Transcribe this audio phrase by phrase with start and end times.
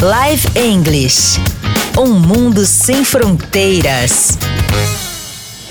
[0.00, 1.38] Live English.
[1.98, 4.38] Um mundo sem fronteiras.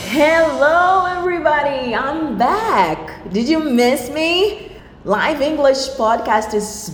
[0.10, 1.96] Hello, everybody.
[1.96, 3.32] I'm back.
[3.32, 4.74] Did you miss me?
[5.06, 6.90] Live English podcast is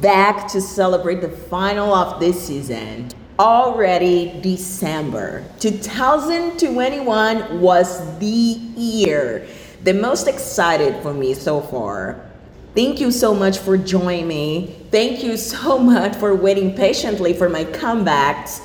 [0.00, 3.08] back to celebrate the final of this season.
[3.40, 9.44] Already December 2021 was the year.
[9.82, 12.29] The most excited for me so far.
[12.72, 14.76] Thank you so much for joining me.
[14.92, 18.60] Thank you so much for waiting patiently for my comebacks.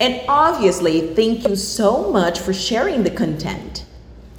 [0.00, 3.84] And obviously, thank you so much for sharing the content.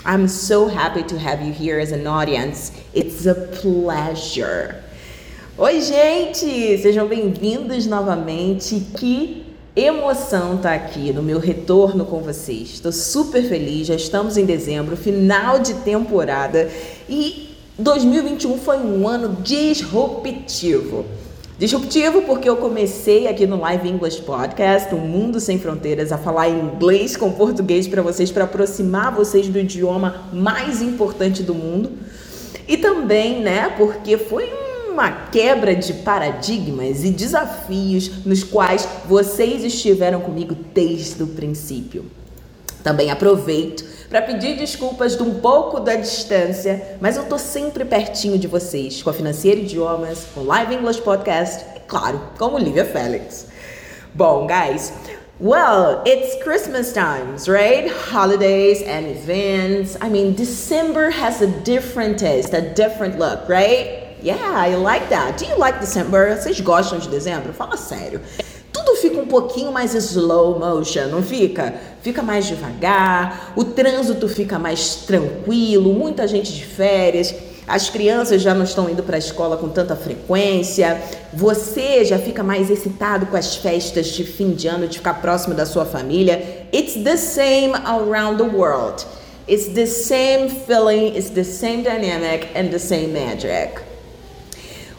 [0.03, 2.73] I'm so happy to have you here as an audience.
[2.93, 4.83] It's a pleasure.
[5.57, 6.77] Oi, gente!
[6.77, 8.85] Sejam bem-vindos novamente.
[8.97, 12.73] Que emoção tá aqui no meu retorno com vocês.
[12.73, 13.87] Estou super feliz.
[13.87, 16.69] Já estamos em dezembro, final de temporada
[17.07, 17.44] e
[17.77, 21.05] 2021 foi um ano disruptivo.
[21.59, 26.47] Disruptivo porque eu comecei aqui no Live English Podcast, o Mundo Sem Fronteiras, a falar
[26.47, 31.91] inglês com português para vocês, para aproximar vocês do idioma mais importante do mundo.
[32.65, 34.49] E também, né, porque foi
[34.89, 42.05] uma quebra de paradigmas e desafios nos quais vocês estiveram comigo desde o princípio.
[42.81, 48.37] Também aproveito para pedir desculpas de um pouco da distância, mas eu tô sempre pertinho
[48.37, 52.57] de vocês com a Financeira Idiomas, com o Live English Podcast e, claro, com o
[52.57, 53.47] Lívia Félix.
[54.13, 54.93] Bom, guys,
[55.39, 57.91] well, it's Christmas times, right?
[58.11, 59.97] Holidays and events.
[60.01, 64.05] I mean, December has a different taste, a different look, right?
[64.21, 65.37] Yeah, I like that.
[65.37, 66.35] Do you like December?
[66.35, 67.53] Vocês gostam de dezembro?
[67.53, 68.21] Fala sério
[68.95, 71.73] fica um pouquinho mais slow motion, não fica?
[72.01, 77.33] Fica mais devagar, o trânsito fica mais tranquilo, muita gente de férias,
[77.67, 81.01] as crianças já não estão indo para a escola com tanta frequência,
[81.33, 85.55] você já fica mais excitado com as festas de fim de ano, de ficar próximo
[85.55, 86.67] da sua família.
[86.71, 89.03] It's the same around the world.
[89.47, 93.94] It's the same feeling, it's the same dynamic and the same magic.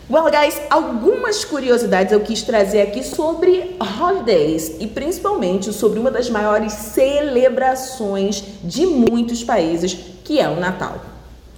[0.08, 6.30] Well, guys, algumas curiosidades eu quis trazer aqui sobre holidays e principalmente sobre uma das
[6.30, 11.00] maiores celebrações de muitos países, que é o Natal.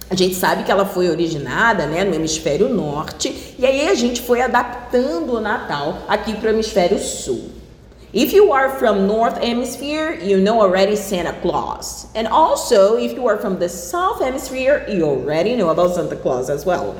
[0.09, 4.23] A gente sabe que ela foi originada né, no hemisfério norte e aí a gente
[4.23, 7.51] foi adaptando o Natal aqui para o hemisfério sul.
[8.11, 12.07] If you are from North Hemisphere, you know already Santa Claus.
[12.15, 16.49] And also, if you are from the South Hemisphere, you already know about Santa Claus
[16.49, 16.95] as well.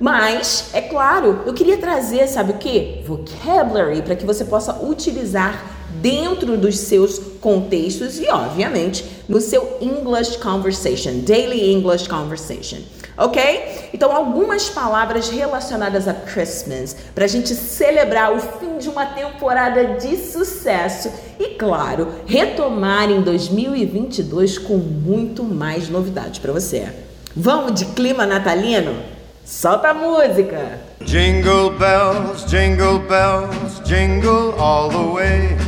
[0.00, 3.02] Mas, é claro, eu queria trazer, sabe o que?
[3.06, 5.62] Vocabulary para que você possa utilizar
[6.00, 12.78] dentro dos seus contextos e, obviamente, no seu English conversation, daily English conversation.
[13.14, 13.90] Ok?
[13.92, 19.98] Então, algumas palavras relacionadas a Christmas para a gente celebrar o fim de uma temporada
[19.98, 26.88] de sucesso e, claro, retomar em 2022 com muito mais novidades para você.
[27.36, 29.19] Vamos de clima natalino?
[29.50, 30.78] Solta a música!
[31.04, 35.58] Jingle bells, jingle bells, jingle all the way.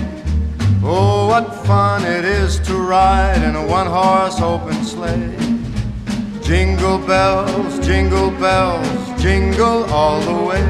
[0.84, 5.36] Oh, what fun it is to ride in a one horse open sleigh.
[6.44, 10.62] Jingle bells, jingle bells, jingle all the way.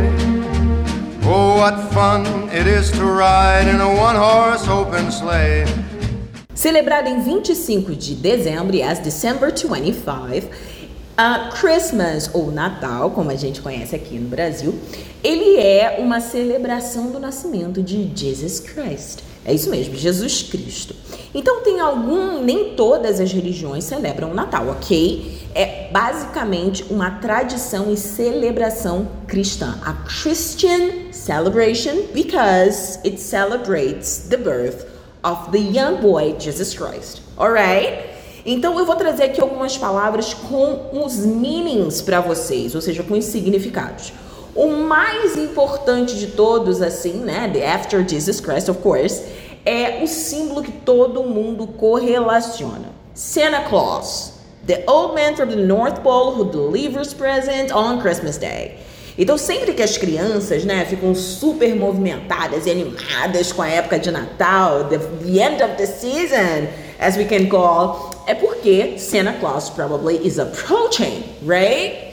[1.23, 5.67] Oh, what fun it is to ride in a one horse open sleigh.
[6.55, 10.49] Celebrado em 25 de dezembro, as December 25,
[11.17, 14.75] a Christmas, ou Natal, como a gente conhece aqui no Brasil,
[15.23, 19.21] ele é uma celebração do nascimento de Jesus Christ.
[19.45, 20.95] É isso mesmo, Jesus Cristo.
[21.35, 25.41] Então tem algum, nem todas as religiões celebram o Natal, ok?
[25.55, 29.79] É basicamente uma tradição e celebração cristã.
[29.85, 34.87] A Christian celebration because it celebrates the birth
[35.25, 37.23] of the young boy Jesus Christ.
[37.37, 38.12] Alright?
[38.45, 43.15] Então eu vou trazer aqui algumas palavras com os meanings para vocês, ou seja, com
[43.15, 44.13] os significados.
[44.55, 49.23] O mais importante de todos, assim, né, the after Jesus Christ, of course,
[49.65, 52.91] é o símbolo que todo mundo correlaciona.
[53.15, 54.35] Santa Claus,
[54.67, 58.79] the old man from the North Pole who delivers presents on Christmas Day.
[59.17, 64.11] Então, sempre que as crianças, né, ficam super movimentadas e animadas com a época de
[64.11, 66.69] Natal, the, the end of the season,
[66.99, 72.13] as we can call, é porque Santa Claus probably is approaching, right?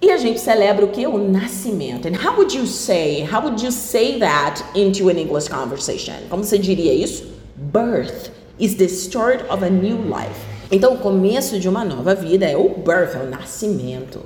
[0.00, 1.06] E a gente celebra o que?
[1.06, 2.08] O nascimento.
[2.08, 6.14] And how would you say, how would you say that into an English conversation?
[6.28, 7.24] Como você diria isso?
[7.56, 10.40] Birth is the start of a new life.
[10.72, 14.20] Então, o começo de uma nova vida é o birth, é o nascimento.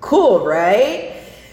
[0.00, 1.10] Cool, right?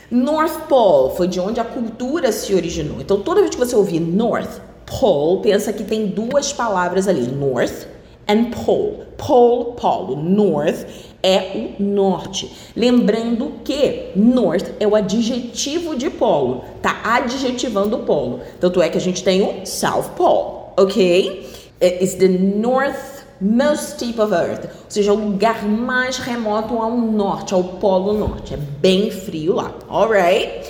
[0.09, 3.01] North Pole foi de onde a cultura se originou.
[3.01, 7.87] Então, toda vez que você ouvir North Pole, pensa que tem duas palavras ali, North
[8.27, 9.05] and Pole.
[9.17, 10.15] Pole, polo.
[10.15, 10.85] North
[11.23, 12.51] é o norte.
[12.75, 16.63] Lembrando que North é o adjetivo de polo.
[16.81, 18.41] Tá adjetivando o polo.
[18.59, 21.49] Tanto é que a gente tem o South Pole, ok?
[21.81, 24.65] It's the northmost tip of Earth.
[24.65, 28.53] Ou seja, o lugar mais remoto ao norte, ao polo norte.
[28.53, 29.73] É bem frio lá.
[29.89, 30.69] Alright?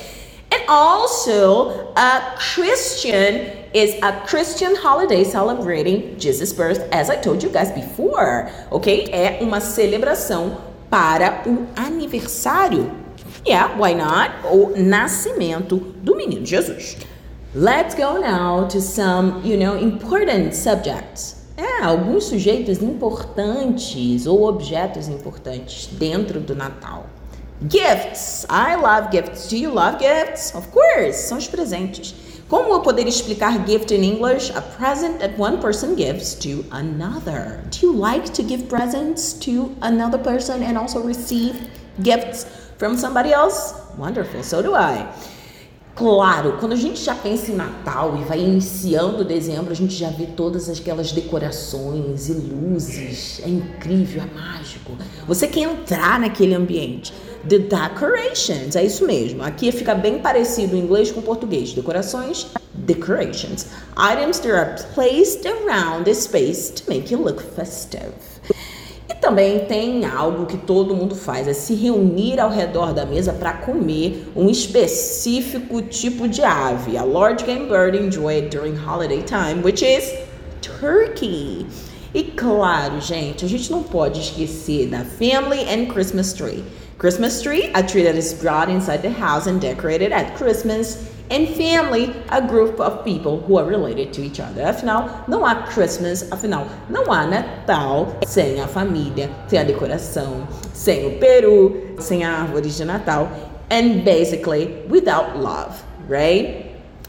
[0.51, 7.49] And also, a Christian is a Christian holiday celebrating Jesus' birth, as I told you
[7.49, 8.49] guys before.
[8.71, 9.09] Ok?
[9.11, 10.57] É uma celebração
[10.89, 12.89] para o aniversário.
[13.45, 14.31] Yeah, why not?
[14.49, 16.95] O nascimento do menino Jesus.
[17.53, 21.43] Let's go now to some, you know, important subjects.
[21.57, 27.07] É, alguns sujeitos importantes ou objetos importantes dentro do Natal.
[27.69, 28.45] Gifts.
[28.49, 29.49] I love gifts.
[29.49, 30.53] Do you love gifts?
[30.55, 31.27] Of course.
[31.27, 32.15] São os presentes.
[32.47, 34.51] Como eu poderia explicar gift in English?
[34.55, 37.63] A present that one person gives to another.
[37.71, 41.55] Do you like to give presents to another person and also receive
[42.03, 42.45] gifts
[42.77, 43.73] from somebody else?
[43.97, 44.43] Wonderful.
[44.43, 45.07] So do I.
[45.95, 50.09] Claro, quando a gente já pensa em Natal e vai iniciando dezembro, a gente já
[50.09, 53.41] vê todas aquelas decorações e luzes.
[53.43, 54.91] É incrível, é mágico.
[55.25, 57.11] Você quer entrar naquele ambiente.
[57.47, 59.43] The decorations, é isso mesmo.
[59.43, 61.73] Aqui fica bem parecido o inglês com o português.
[61.73, 63.67] Decorações, decorations.
[63.97, 68.13] Items that are placed around the space to make it look festive
[69.25, 73.53] também tem algo que todo mundo faz, é se reunir ao redor da mesa para
[73.53, 76.95] comer um específico tipo de ave.
[76.95, 80.13] A large game bird enjoyed during holiday time, which is
[80.61, 81.65] turkey.
[82.13, 86.63] E claro, gente, a gente não pode esquecer da family and Christmas tree.
[86.97, 91.49] Christmas tree, a tree that is brought inside the house and decorated at Christmas and
[91.49, 94.61] family, a group of people who are related to each other.
[94.61, 101.05] Afinal, não há Christmas, afinal, não há Natal sem a família, sem a decoração, sem
[101.05, 103.27] o peru, sem a árvore de Natal,
[103.69, 106.64] and basically without love, right?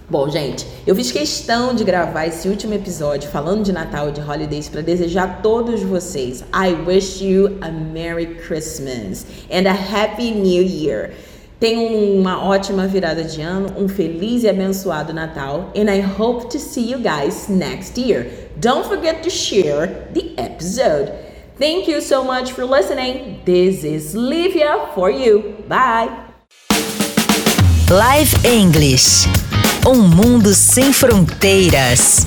[0.08, 4.20] Bom, gente, eu fiz questão de gravar esse último episódio falando de Natal e de
[4.20, 6.44] holidays para desejar a todos vocês.
[6.54, 11.10] I wish you a Merry Christmas and a Happy New Year.
[11.58, 16.58] Tenham uma ótima virada de ano, um feliz e abençoado Natal, and I hope to
[16.60, 18.30] see you guys next year.
[18.58, 21.10] Don't forget to share the episode.
[21.58, 23.40] Thank you so much for listening.
[23.44, 25.64] This is Livia for you.
[25.66, 26.10] Bye.
[27.90, 29.26] Live English.
[29.88, 32.26] Um mundo sem fronteiras.